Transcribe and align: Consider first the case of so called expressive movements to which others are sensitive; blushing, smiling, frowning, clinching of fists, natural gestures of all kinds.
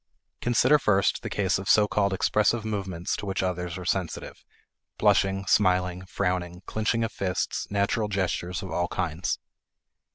Consider 0.41 0.79
first 0.79 1.21
the 1.21 1.29
case 1.29 1.59
of 1.59 1.69
so 1.69 1.87
called 1.87 2.11
expressive 2.11 2.65
movements 2.65 3.15
to 3.17 3.27
which 3.27 3.43
others 3.43 3.77
are 3.77 3.85
sensitive; 3.85 4.43
blushing, 4.97 5.45
smiling, 5.45 6.07
frowning, 6.07 6.63
clinching 6.65 7.03
of 7.03 7.11
fists, 7.11 7.69
natural 7.69 8.07
gestures 8.07 8.63
of 8.63 8.71
all 8.71 8.87
kinds. 8.87 9.37